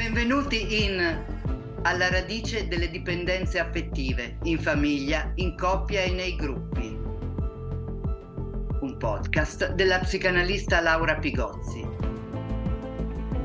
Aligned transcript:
Benvenuti 0.00 0.86
in 0.86 0.96
Alla 1.82 2.08
radice 2.08 2.66
delle 2.68 2.88
dipendenze 2.88 3.58
affettive, 3.58 4.38
in 4.44 4.58
famiglia, 4.58 5.30
in 5.34 5.54
coppia 5.58 6.00
e 6.00 6.10
nei 6.10 6.34
gruppi. 6.36 6.98
Un 8.80 8.96
podcast 8.98 9.74
della 9.74 9.98
psicanalista 9.98 10.80
Laura 10.80 11.16
Pigozzi. 11.16 11.86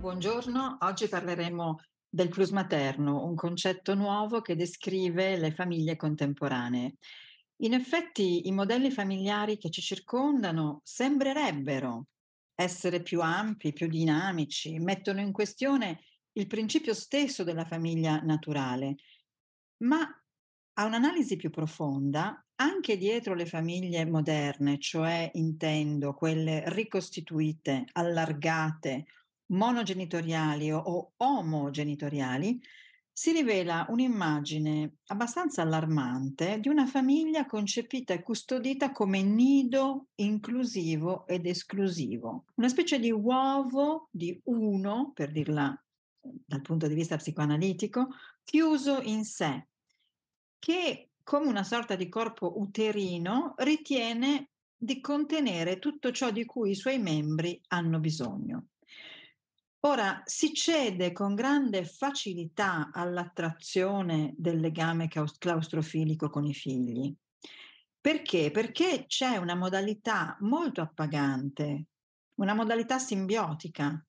Buongiorno, 0.00 0.78
oggi 0.80 1.06
parleremo 1.06 1.78
del 2.14 2.28
plus 2.28 2.50
materno, 2.50 3.24
un 3.24 3.34
concetto 3.34 3.96
nuovo 3.96 4.40
che 4.40 4.54
descrive 4.54 5.36
le 5.36 5.50
famiglie 5.50 5.96
contemporanee. 5.96 6.94
In 7.62 7.72
effetti 7.74 8.46
i 8.46 8.52
modelli 8.52 8.92
familiari 8.92 9.58
che 9.58 9.68
ci 9.68 9.80
circondano 9.80 10.80
sembrerebbero 10.84 12.06
essere 12.54 13.02
più 13.02 13.20
ampi, 13.20 13.72
più 13.72 13.88
dinamici, 13.88 14.78
mettono 14.78 15.18
in 15.18 15.32
questione 15.32 16.02
il 16.34 16.46
principio 16.46 16.94
stesso 16.94 17.42
della 17.42 17.64
famiglia 17.64 18.20
naturale, 18.20 18.94
ma 19.78 20.02
a 20.74 20.84
un'analisi 20.84 21.34
più 21.34 21.50
profonda, 21.50 22.46
anche 22.56 22.96
dietro 22.96 23.34
le 23.34 23.46
famiglie 23.46 24.06
moderne, 24.06 24.78
cioè 24.78 25.32
intendo 25.34 26.14
quelle 26.14 26.62
ricostituite, 26.68 27.86
allargate, 27.90 29.06
monogenitoriali 29.46 30.72
o 30.72 31.12
omogenitoriali, 31.16 32.60
si 33.16 33.30
rivela 33.30 33.86
un'immagine 33.90 34.96
abbastanza 35.06 35.62
allarmante 35.62 36.58
di 36.58 36.68
una 36.68 36.84
famiglia 36.86 37.46
concepita 37.46 38.12
e 38.12 38.22
custodita 38.24 38.90
come 38.90 39.22
nido 39.22 40.08
inclusivo 40.16 41.24
ed 41.28 41.46
esclusivo, 41.46 42.46
una 42.56 42.68
specie 42.68 42.98
di 42.98 43.12
uovo 43.12 44.08
di 44.10 44.40
uno, 44.46 45.12
per 45.14 45.30
dirla 45.30 45.80
dal 46.20 46.60
punto 46.60 46.88
di 46.88 46.94
vista 46.94 47.16
psicoanalitico, 47.16 48.08
chiuso 48.42 49.00
in 49.02 49.24
sé, 49.24 49.68
che 50.58 51.10
come 51.22 51.46
una 51.46 51.62
sorta 51.62 51.94
di 51.94 52.08
corpo 52.08 52.58
uterino 52.58 53.54
ritiene 53.58 54.50
di 54.76 55.00
contenere 55.00 55.78
tutto 55.78 56.10
ciò 56.10 56.30
di 56.30 56.44
cui 56.44 56.70
i 56.70 56.74
suoi 56.74 56.98
membri 56.98 57.60
hanno 57.68 58.00
bisogno. 58.00 58.70
Ora, 59.86 60.22
si 60.24 60.54
cede 60.54 61.12
con 61.12 61.34
grande 61.34 61.84
facilità 61.84 62.90
all'attrazione 62.90 64.32
del 64.34 64.58
legame 64.58 65.08
claustrofilico 65.08 66.30
con 66.30 66.46
i 66.46 66.54
figli. 66.54 67.14
Perché? 68.00 68.50
Perché 68.50 69.04
c'è 69.06 69.36
una 69.36 69.54
modalità 69.54 70.38
molto 70.40 70.80
appagante, 70.80 71.88
una 72.36 72.54
modalità 72.54 72.98
simbiotica, 72.98 74.02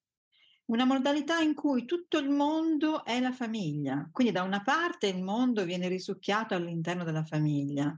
una 0.67 0.85
modalità 0.85 1.39
in 1.39 1.53
cui 1.53 1.83
tutto 1.83 2.19
il 2.19 2.29
mondo 2.29 3.03
è 3.03 3.19
la 3.19 3.33
famiglia. 3.33 4.07
Quindi 4.13 4.31
da 4.31 4.43
una 4.43 4.61
parte 4.61 5.07
il 5.07 5.21
mondo 5.21 5.65
viene 5.65 5.89
risucchiato 5.89 6.55
all'interno 6.55 7.03
della 7.03 7.25
famiglia 7.25 7.93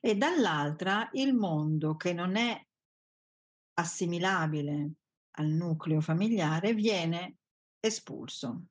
e 0.00 0.16
dall'altra 0.16 1.10
il 1.12 1.34
mondo 1.34 1.94
che 1.96 2.14
non 2.14 2.36
è 2.36 2.58
assimilabile 3.74 4.92
al 5.36 5.46
nucleo 5.46 6.00
familiare 6.00 6.74
viene 6.74 7.36
espulso. 7.80 8.64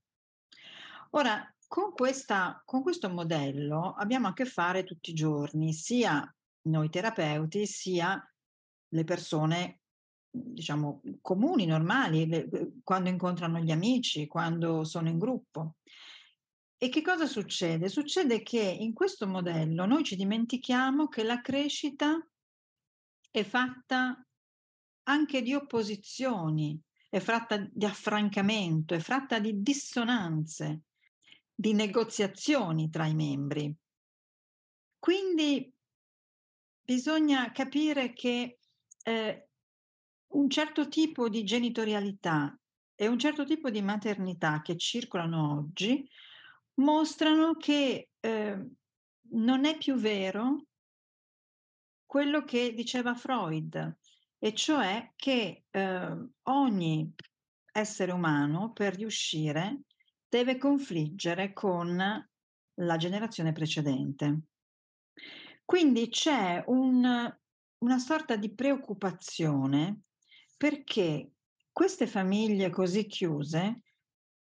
Ora, 1.12 1.54
con, 1.68 1.94
questa, 1.94 2.62
con 2.66 2.82
questo 2.82 3.10
modello 3.10 3.94
abbiamo 3.94 4.28
a 4.28 4.34
che 4.34 4.46
fare 4.46 4.84
tutti 4.84 5.12
i 5.12 5.16
giorni, 5.16 5.74
sia 5.74 6.24
noi 6.64 6.90
terapeuti, 6.90 7.66
sia 7.66 8.22
le 8.90 9.04
persone 9.04 9.80
diciamo 10.30 11.02
comuni, 11.22 11.66
normali, 11.66 12.28
le, 12.28 12.50
quando 12.84 13.10
incontrano 13.10 13.60
gli 13.60 13.72
amici, 13.72 14.28
quando 14.28 14.84
sono 14.84 15.10
in 15.10 15.20
gruppo. 15.20 15.76
E 16.78 16.90
che 16.90 17.02
cosa 17.02 17.28
succede? 17.28 17.88
Succede 17.88 18.42
che 18.42 18.60
in 18.60 18.94
questo 18.94 19.28
modello 19.28 19.86
noi 19.86 20.04
ci 20.04 20.16
dimentichiamo 20.16 21.08
che 21.08 21.24
la 21.24 21.40
crescita 21.40 22.28
è 23.32 23.44
fatta 23.44 24.26
anche 25.04 25.42
di 25.42 25.54
opposizioni, 25.54 26.80
è 27.10 27.20
fatta 27.20 27.58
di 27.58 27.86
affrancamento, 27.86 28.94
è 28.94 29.00
fatta 29.00 29.40
di 29.40 29.62
dissonanze, 29.62 30.84
di 31.54 31.74
negoziazioni 31.74 32.90
tra 32.90 33.06
i 33.06 33.14
membri. 33.14 33.74
Quindi 34.98 35.72
bisogna 36.82 37.52
capire 37.52 38.14
che 38.14 38.60
eh, 39.04 39.48
un 40.28 40.50
certo 40.50 40.88
tipo 40.88 41.30
di 41.30 41.44
genitorialità 41.44 42.58
e 42.96 43.08
un 43.08 43.20
certo 43.20 43.44
tipo 43.46 43.70
di 43.70 43.82
maternità 43.82 44.62
che 44.62 44.78
circolano 44.78 45.58
oggi 45.58 46.08
mostrano 46.76 47.56
che 47.56 48.10
eh, 48.20 48.70
non 49.32 49.66
è 49.66 49.78
più 49.78 49.96
vero 49.96 50.66
quello 52.06 52.44
che 52.44 52.74
diceva 52.74 53.16
Freud, 53.16 53.98
e 54.44 54.54
cioè 54.54 55.14
che 55.16 55.64
eh, 55.72 56.28
ogni 56.50 57.14
essere 57.72 58.12
umano 58.12 58.74
per 58.74 58.94
riuscire 58.94 59.84
deve 60.28 60.58
confliggere 60.58 61.54
con 61.54 61.96
la 61.96 62.98
generazione 62.98 63.54
precedente. 63.54 64.42
Quindi 65.64 66.10
c'è 66.10 66.62
un, 66.68 67.38
una 67.78 68.00
sorta 68.00 68.36
di 68.36 68.54
preoccupazione 68.54 70.02
perché 70.58 71.36
queste 71.72 72.06
famiglie 72.06 72.70
così 72.70 73.06
chiuse 73.06 73.84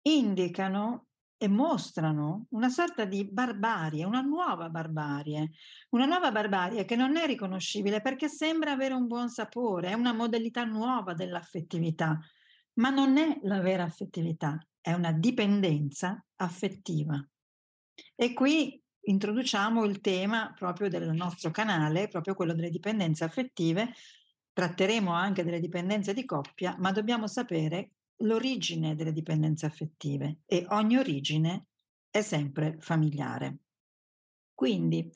indicano 0.04 1.08
e 1.42 1.48
mostrano 1.48 2.48
una 2.50 2.68
sorta 2.68 3.06
di 3.06 3.24
barbarie, 3.24 4.04
una 4.04 4.20
nuova 4.20 4.68
barbarie, 4.68 5.52
una 5.92 6.06
nuova 6.06 6.32
barbarie 6.32 6.84
che 6.84 6.98
non 6.98 7.16
è 7.16 7.26
riconoscibile 7.26 8.02
perché 8.02 8.28
sembra 8.28 8.74
avere 8.74 8.94
un 8.94 9.08
buon 9.08 9.30
sapore, 9.30 9.92
è 9.92 9.94
una 9.94 10.12
modalità 10.12 10.66
nuova 10.66 11.14
dell'affettività, 11.14 12.20
ma 12.74 12.90
non 12.90 13.18
è 13.18 13.40
la 13.44 13.62
vera 13.62 13.84
affettività, 13.84 14.60
è 14.82 14.92
una 14.92 15.14
dipendenza 15.14 16.22
affettiva. 16.36 17.26
E 18.16 18.34
qui 18.34 18.84
introduciamo 19.00 19.86
il 19.86 20.02
tema 20.02 20.54
proprio 20.54 20.90
del 20.90 21.10
nostro 21.14 21.52
canale, 21.52 22.10
proprio 22.10 22.36
quello 22.36 22.54
delle 22.54 22.70
dipendenze 22.70 23.24
affettive. 23.24 23.94
Tratteremo 24.52 25.14
anche 25.14 25.46
delle 25.46 25.62
dipendenze 25.62 26.14
di 26.14 26.26
coppia, 26.26 26.76
ma 26.80 26.92
dobbiamo 26.92 27.28
sapere 27.28 27.92
l'origine 28.20 28.96
delle 28.96 29.14
dipendenze 29.14 29.66
affettive 29.66 30.40
e 30.46 30.66
ogni 30.70 30.98
origine 30.98 31.68
è 32.10 32.22
sempre 32.22 32.78
familiare. 32.80 33.60
Quindi 34.54 35.10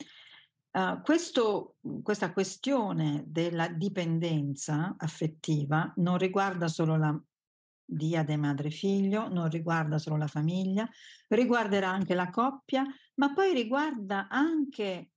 uh, 0.72 1.02
questo, 1.02 1.76
questa 2.02 2.32
questione 2.32 3.24
della 3.26 3.68
dipendenza 3.68 4.94
affettiva 4.96 5.92
non 5.96 6.18
riguarda 6.18 6.68
solo 6.68 6.96
la 6.96 7.22
diade 7.86 8.36
madre-figlio, 8.36 9.28
non 9.28 9.50
riguarda 9.50 9.98
solo 9.98 10.16
la 10.16 10.26
famiglia, 10.26 10.88
riguarderà 11.28 11.90
anche 11.90 12.14
la 12.14 12.30
coppia, 12.30 12.86
ma 13.16 13.32
poi 13.34 13.52
riguarda 13.52 14.28
anche 14.28 15.10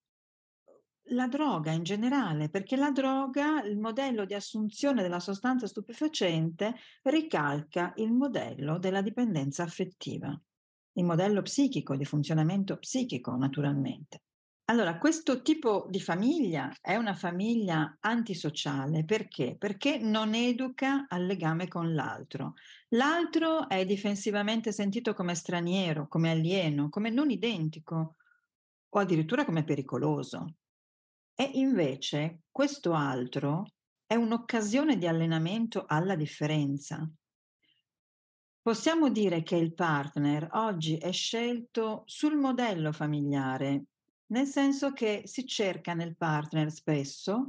la 1.10 1.28
droga 1.28 1.72
in 1.72 1.84
generale, 1.84 2.50
perché 2.50 2.76
la 2.76 2.92
droga, 2.92 3.62
il 3.64 3.78
modello 3.78 4.26
di 4.26 4.34
assunzione 4.34 5.02
della 5.02 5.20
sostanza 5.20 5.68
stupefacente 5.68 6.76
ricalca 7.04 7.94
il 7.98 8.12
modello 8.12 8.78
della 8.78 9.02
dipendenza 9.02 9.64
affettiva, 9.64 10.40
il 10.94 11.04
modello 11.04 11.42
psichico, 11.42 11.96
di 11.96 12.06
funzionamento 12.06 12.78
psichico 12.78 13.36
naturalmente. 13.36 14.22
Allora, 14.70 14.98
questo 14.98 15.42
tipo 15.44 15.88
di 15.90 16.02
famiglia 16.02 16.76
è 16.82 16.96
una 16.96 17.14
famiglia 17.14 17.98
antisociale 18.02 19.06
perché? 19.06 19.56
Perché 19.58 19.98
non 19.98 20.34
educa 20.34 21.06
al 21.08 21.26
legame 21.26 21.70
con 21.70 21.94
l'altro. 21.94 22.56
L'altro 22.90 23.70
è 23.70 23.86
difensivamente 23.86 24.74
sentito 24.74 25.14
come 25.14 25.36
straniero, 25.36 26.10
come 26.10 26.32
alieno, 26.32 26.90
come 26.90 27.10
non 27.10 27.30
identico 27.30 28.18
o 28.90 29.00
addirittura 29.00 29.46
come 29.46 29.64
pericoloso. 29.64 30.56
E 31.40 31.52
invece 31.54 32.40
questo 32.52 32.94
altro 32.94 33.74
è 34.08 34.16
un'occasione 34.16 34.98
di 34.98 35.06
allenamento 35.06 35.86
alla 35.88 36.16
differenza. 36.16 37.08
Possiamo 38.60 39.12
dire 39.12 39.44
che 39.44 39.56
il 39.56 39.76
partner 39.76 40.48
oggi 40.54 40.98
è 40.98 41.12
scelto 41.12 42.02
sul 42.08 42.38
modello 42.38 42.92
familiare, 42.92 43.84
nel 44.32 44.48
senso 44.48 44.94
che 44.94 45.22
si 45.26 45.46
cerca 45.46 45.94
nel 45.94 46.18
partner 46.18 46.72
spesso 46.72 47.46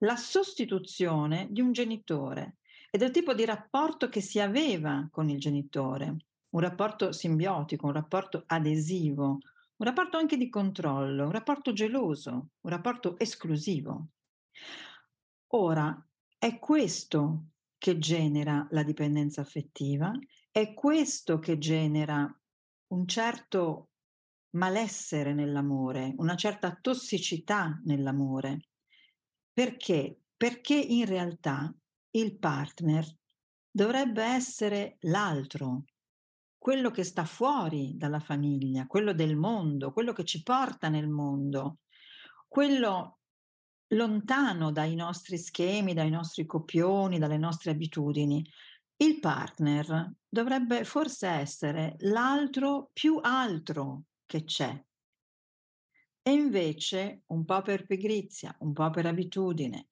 la 0.00 0.16
sostituzione 0.16 1.48
di 1.50 1.62
un 1.62 1.72
genitore 1.72 2.58
e 2.90 2.98
del 2.98 3.10
tipo 3.10 3.32
di 3.32 3.46
rapporto 3.46 4.10
che 4.10 4.20
si 4.20 4.38
aveva 4.38 5.08
con 5.10 5.30
il 5.30 5.40
genitore, 5.40 6.14
un 6.50 6.60
rapporto 6.60 7.10
simbiotico, 7.12 7.86
un 7.86 7.94
rapporto 7.94 8.42
adesivo, 8.48 9.38
un 9.80 9.86
rapporto 9.86 10.18
anche 10.18 10.36
di 10.36 10.50
controllo, 10.50 11.24
un 11.24 11.30
rapporto 11.30 11.72
geloso, 11.72 12.50
un 12.60 12.70
rapporto 12.70 13.18
esclusivo. 13.18 14.08
Ora, 15.52 16.06
è 16.36 16.58
questo 16.58 17.46
che 17.78 17.98
genera 17.98 18.66
la 18.72 18.82
dipendenza 18.82 19.40
affettiva, 19.40 20.12
è 20.50 20.74
questo 20.74 21.38
che 21.38 21.56
genera 21.56 22.30
un 22.88 23.06
certo 23.06 23.88
malessere 24.50 25.32
nell'amore, 25.32 26.12
una 26.18 26.36
certa 26.36 26.76
tossicità 26.78 27.80
nell'amore. 27.84 28.66
Perché? 29.50 30.20
Perché 30.36 30.74
in 30.74 31.06
realtà 31.06 31.74
il 32.10 32.38
partner 32.38 33.06
dovrebbe 33.70 34.24
essere 34.24 34.98
l'altro, 35.00 35.84
quello 36.60 36.90
che 36.90 37.04
sta 37.04 37.24
fuori 37.24 37.96
dalla 37.96 38.20
famiglia, 38.20 38.86
quello 38.86 39.14
del 39.14 39.34
mondo, 39.34 39.94
quello 39.94 40.12
che 40.12 40.24
ci 40.24 40.42
porta 40.42 40.90
nel 40.90 41.08
mondo, 41.08 41.78
quello 42.46 43.20
lontano 43.94 44.70
dai 44.70 44.94
nostri 44.94 45.38
schemi, 45.38 45.94
dai 45.94 46.10
nostri 46.10 46.44
copioni, 46.44 47.18
dalle 47.18 47.38
nostre 47.38 47.70
abitudini. 47.70 48.46
Il 48.96 49.20
partner 49.20 50.12
dovrebbe 50.28 50.84
forse 50.84 51.28
essere 51.28 51.96
l'altro 52.00 52.90
più 52.92 53.18
altro 53.22 54.02
che 54.26 54.44
c'è. 54.44 54.84
E 56.20 56.30
invece, 56.30 57.22
un 57.28 57.46
po' 57.46 57.62
per 57.62 57.86
pigrizia, 57.86 58.54
un 58.58 58.74
po' 58.74 58.90
per 58.90 59.06
abitudine 59.06 59.88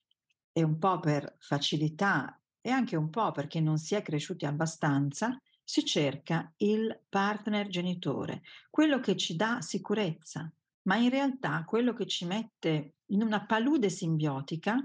e 0.53 0.63
un 0.63 0.77
po' 0.77 1.01
per 1.01 1.35
facilità 1.39 2.39
e 2.61 2.69
anche 2.69 2.95
un 2.95 3.09
po' 3.09 3.33
perché 3.33 3.59
non 3.59 3.79
si 3.79 3.95
è 3.95 4.03
cresciuti 4.03 4.45
abbastanza, 4.45 5.41
si 5.69 5.85
cerca 5.85 6.51
il 6.57 6.99
partner 7.11 7.69
genitore, 7.69 8.41
quello 8.71 9.01
che 9.01 9.19
ci 9.19 9.37
dà 9.37 9.61
sicurezza, 9.61 10.51
ma 10.85 10.97
in 10.97 11.11
realtà 11.11 11.63
quello 11.67 11.93
che 11.93 12.07
ci 12.07 12.25
mette 12.25 12.95
in 13.09 13.23
una 13.23 13.45
palude 13.45 13.91
simbiotica 13.91 14.77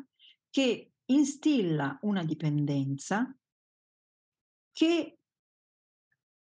che 0.49 0.91
instilla 1.05 1.97
una 2.01 2.25
dipendenza 2.25 3.33
che 4.73 5.19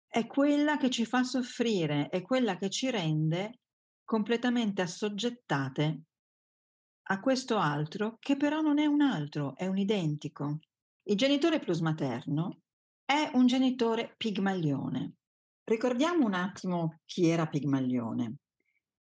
è 0.06 0.28
quella 0.28 0.76
che 0.76 0.90
ci 0.90 1.06
fa 1.06 1.24
soffrire, 1.24 2.10
è 2.10 2.22
quella 2.22 2.58
che 2.58 2.70
ci 2.70 2.90
rende 2.90 3.60
completamente 4.04 4.82
assoggettate 4.82 6.02
a 7.04 7.20
questo 7.22 7.58
altro 7.58 8.18
che 8.20 8.36
però 8.36 8.60
non 8.60 8.78
è 8.78 8.86
un 8.86 9.00
altro, 9.00 9.56
è 9.56 9.68
un 9.68 9.78
identico. 9.78 10.60
Il 11.04 11.16
genitore 11.16 11.60
plus 11.60 11.80
materno 11.80 12.64
è 13.08 13.32
un 13.36 13.48
genitore 13.48 14.16
pigmalione. 14.18 15.14
Ricordiamo 15.64 16.26
un 16.26 16.34
attimo 16.34 17.00
chi 17.06 17.28
era 17.28 17.48
Pigmalione. 17.48 18.36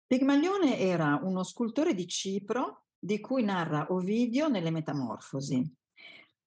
Pigmalione 0.06 0.78
era 0.78 1.18
uno 1.24 1.44
scultore 1.44 1.94
di 1.94 2.06
Cipro 2.06 2.88
di 3.00 3.22
cui 3.22 3.44
narra 3.44 3.88
Ovidio 3.92 4.50
nelle 4.50 4.70
Metamorfosi. 4.70 5.64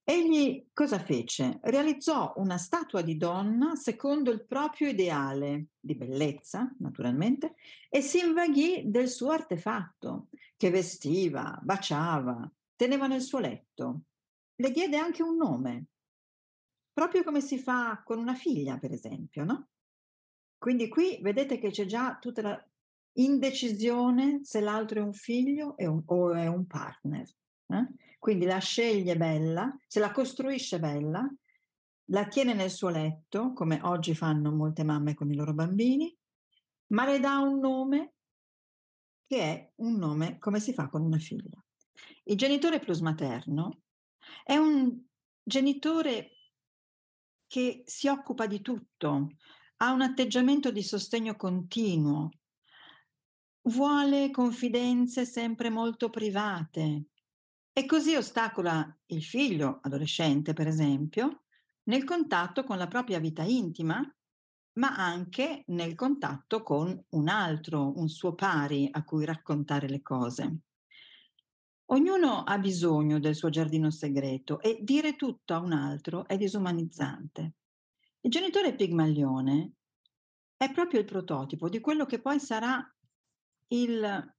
Egli 0.05 0.67
cosa 0.75 0.99
fece? 0.99 1.59
Realizzò 1.63 2.35
una 2.37 2.59
statua 2.59 3.01
di 3.01 3.17
donna 3.17 3.77
secondo 3.77 4.31
il 4.31 4.45
proprio 4.45 4.89
ideale 4.89 5.69
di 5.81 5.95
bellezza, 5.95 6.71
naturalmente, 6.81 7.55
e 7.89 8.03
si 8.03 8.19
invaghì 8.19 8.83
del 8.85 9.09
suo 9.09 9.31
artefatto, 9.31 10.29
che 10.55 10.69
vestiva, 10.69 11.59
baciava, 11.63 12.51
teneva 12.77 13.07
nel 13.07 13.23
suo 13.23 13.39
letto. 13.39 14.03
Le 14.55 14.71
diede 14.71 14.99
anche 14.99 15.23
un 15.23 15.37
nome, 15.37 15.87
proprio 16.99 17.23
come 17.23 17.41
si 17.41 17.61
fa 17.61 18.03
con 18.05 18.19
una 18.19 18.35
figlia, 18.35 18.77
per 18.77 18.91
esempio, 18.91 19.45
no? 19.45 19.69
Quindi 20.59 20.89
qui 20.89 21.21
vedete 21.23 21.57
che 21.57 21.71
c'è 21.71 21.87
già 21.87 22.19
tutta 22.21 22.43
la 22.43 22.69
indecisione 23.19 24.41
se 24.43 24.59
l'altro 24.59 24.99
è 24.99 25.03
un 25.05 25.13
figlio 25.13 25.77
un, 25.79 26.03
o 26.07 26.35
è 26.35 26.49
un 26.49 26.67
partner. 26.67 27.25
Eh? 27.69 27.87
Quindi 28.19 28.47
la 28.47 28.59
sceglie 28.59 29.17
bella, 29.17 29.73
se 29.87 30.01
la 30.01 30.11
costruisce 30.11 30.81
bella, 30.81 31.25
la 32.07 32.27
tiene 32.27 32.53
nel 32.53 32.71
suo 32.71 32.89
letto, 32.89 33.53
come 33.53 33.79
oggi 33.85 34.17
fanno 34.17 34.51
molte 34.51 34.83
mamme 34.83 35.15
con 35.15 35.31
i 35.31 35.37
loro 35.37 35.55
bambini, 35.55 36.13
ma 36.89 37.07
le 37.07 37.21
dà 37.21 37.39
un 37.39 37.61
nome 37.61 38.15
che 39.25 39.41
è 39.41 39.73
un 39.77 39.95
nome 39.95 40.39
come 40.41 40.59
si 40.59 40.73
fa 40.73 40.89
con 40.89 41.03
una 41.03 41.19
figlia. 41.19 41.65
Il 42.25 42.37
genitore 42.37 42.81
plus 42.81 42.99
materno 42.99 43.83
è 44.43 44.57
un 44.57 45.01
genitore 45.45 46.33
che 47.49 47.83
si 47.85 48.07
occupa 48.07 48.47
di 48.47 48.61
tutto, 48.61 49.29
ha 49.79 49.93
un 49.93 50.03
atteggiamento 50.03 50.71
di 50.71 50.83
sostegno 50.83 51.35
continuo, 51.35 52.31
vuole 53.63 54.31
confidenze 54.31 55.25
sempre 55.25 55.71
molto 55.71 56.11
private 56.11 57.07
e 57.73 57.87
così 57.87 58.15
ostacola 58.15 58.97
il 59.07 59.23
figlio 59.23 59.81
adolescente, 59.83 60.53
per 60.53 60.67
esempio, 60.67 61.45
nel 61.85 62.05
contatto 62.05 62.65
con 62.65 62.77
la 62.77 62.87
propria 62.87 63.19
vita 63.19 63.43
intima, 63.43 64.03
ma 64.75 64.97
anche 64.97 65.65
nel 65.69 65.95
contatto 65.95 66.63
con 66.63 67.05
un 67.11 67.29
altro, 67.29 67.99
un 67.99 68.09
suo 68.09 68.35
pari 68.35 68.89
a 68.91 69.05
cui 69.05 69.25
raccontare 69.25 69.89
le 69.89 70.03
cose. 70.03 70.61
Ognuno 71.91 72.43
ha 72.45 72.59
bisogno 72.59 73.19
del 73.19 73.35
suo 73.35 73.49
giardino 73.49 73.91
segreto 73.91 74.61
e 74.61 74.79
dire 74.83 75.17
tutto 75.17 75.55
a 75.55 75.59
un 75.59 75.73
altro 75.73 76.27
è 76.27 76.37
disumanizzante. 76.37 77.55
Il 78.21 78.31
genitore 78.31 78.75
pigmalione 78.75 79.73
è 80.57 80.71
proprio 80.71 81.01
il 81.01 81.07
prototipo 81.07 81.71
di 81.71 81.81
quello 81.81 82.05
che 82.05 82.21
poi 82.21 82.39
sarà 82.41 82.79
il 83.69 84.35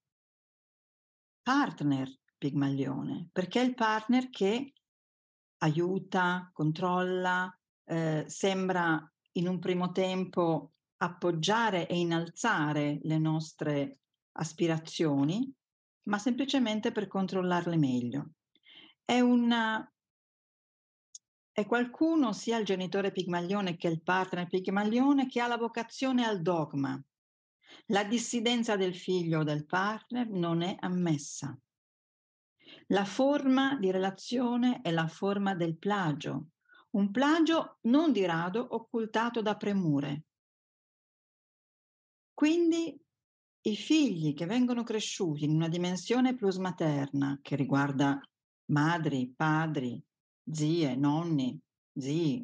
partner 1.41 2.19
pigmalione, 2.37 3.29
perché 3.31 3.61
è 3.61 3.65
il 3.65 3.73
partner 3.73 4.29
che 4.29 4.73
aiuta, 5.57 6.51
controlla, 6.53 7.51
eh, 7.85 8.25
sembra 8.27 9.11
in 9.33 9.47
un 9.47 9.57
primo 9.57 9.91
tempo 9.91 10.73
appoggiare 10.97 11.87
e 11.87 11.97
innalzare 11.97 12.99
le 13.01 13.17
nostre 13.17 13.99
aspirazioni, 14.33 15.51
ma 16.03 16.17
semplicemente 16.17 16.91
per 16.91 17.07
controllarle 17.07 17.77
meglio. 17.77 18.31
È, 19.03 19.19
una, 19.19 19.91
è 21.51 21.65
qualcuno, 21.65 22.33
sia 22.33 22.57
il 22.57 22.65
genitore 22.65 23.11
pigmalione 23.11 23.75
che 23.77 23.87
il 23.87 24.01
partner 24.01 24.47
pigmalione, 24.47 25.27
che 25.27 25.41
ha 25.41 25.47
la 25.47 25.57
vocazione 25.57 26.25
al 26.25 26.41
dogma. 26.41 27.01
La 27.87 28.03
dissidenza 28.03 28.75
del 28.75 28.95
figlio 28.95 29.39
o 29.39 29.43
del 29.43 29.65
partner 29.65 30.27
non 30.29 30.61
è 30.61 30.75
ammessa. 30.79 31.57
La 32.87 33.05
forma 33.05 33.75
di 33.77 33.91
relazione 33.91 34.81
è 34.81 34.91
la 34.91 35.07
forma 35.07 35.55
del 35.55 35.77
plagio, 35.77 36.49
un 36.91 37.11
plagio 37.11 37.77
non 37.81 38.11
di 38.11 38.25
rado 38.25 38.65
occultato 38.71 39.41
da 39.41 39.55
premure. 39.55 40.23
Quindi 42.33 42.99
i 43.69 43.75
figli 43.75 44.33
che 44.33 44.45
vengono 44.45 44.83
cresciuti 44.83 45.45
in 45.45 45.51
una 45.51 45.67
dimensione 45.67 46.35
plus 46.35 46.57
materna 46.57 47.39
che 47.41 47.55
riguarda 47.55 48.19
madri, 48.65 49.33
padri, 49.35 50.01
zie, 50.51 50.95
nonni, 50.95 51.59
zii, 51.95 52.43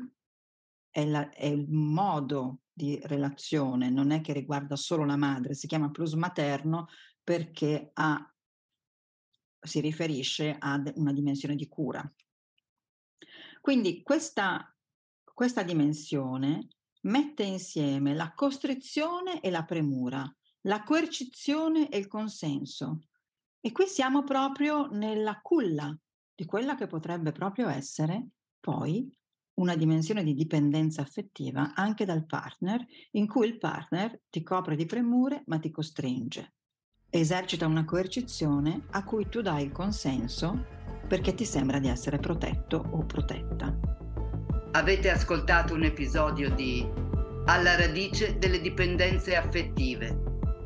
è, 0.90 1.06
la, 1.06 1.30
è 1.30 1.46
il 1.46 1.68
modo 1.70 2.62
di 2.72 3.00
relazione, 3.04 3.90
non 3.90 4.12
è 4.12 4.22
che 4.22 4.34
riguarda 4.34 4.76
solo 4.76 5.06
la 5.06 5.16
madre, 5.16 5.54
si 5.54 5.68
chiama 5.68 5.92
plus 5.92 6.14
materno 6.14 6.88
perché 7.24 7.90
ha, 7.94 8.34
si 9.60 9.80
riferisce 9.80 10.56
ad 10.58 10.92
una 10.96 11.14
dimensione 11.14 11.56
di 11.56 11.68
cura. 11.68 12.14
Quindi 13.62 14.04
questa, 14.04 14.76
questa 15.24 15.64
dimensione 15.64 16.68
mette 17.02 17.44
insieme 17.44 18.14
la 18.14 18.34
costrizione 18.34 19.42
e 19.42 19.50
la 19.50 19.64
premura, 19.64 20.24
la 20.66 20.84
coercizione 20.84 21.90
e 21.90 21.98
il 21.98 22.08
consenso. 22.08 23.04
E 23.60 23.72
qui 23.72 23.88
siamo 23.88 24.24
proprio 24.24 24.88
nella 24.92 25.40
culla 25.42 25.96
di 26.34 26.46
quella 26.46 26.76
che 26.76 26.88
potrebbe 26.88 27.32
proprio 27.32 27.68
essere 27.68 28.28
poi 28.60 29.12
una 29.56 29.76
dimensione 29.76 30.24
di 30.24 30.34
dipendenza 30.34 31.02
affettiva 31.02 31.74
anche 31.76 32.04
dal 32.04 32.26
partner, 32.26 32.84
in 33.12 33.28
cui 33.28 33.48
il 33.48 33.58
partner 33.58 34.22
ti 34.30 34.44
copre 34.44 34.76
di 34.76 34.86
premure 34.86 35.44
ma 35.46 35.60
ti 35.60 35.72
costringe. 35.72 36.54
Esercita 37.10 37.66
una 37.66 37.86
coercizione 37.86 38.88
a 38.92 39.04
cui 39.04 39.30
tu 39.30 39.42
dai 39.42 39.66
il 39.66 39.72
consenso 39.72 40.66
perché 41.08 41.34
ti 41.34 41.46
sembra 41.46 41.80
di 41.80 41.88
essere 41.88 42.18
protetto 42.18 42.84
o 42.92 43.06
protetta. 43.06 43.74
Avete 44.72 45.10
ascoltato 45.10 45.74
un 45.74 45.84
episodio 45.84 46.54
di 46.54 46.86
Alla 47.46 47.78
radice 47.78 48.38
delle 48.38 48.60
dipendenze 48.60 49.36
affettive 49.36 50.34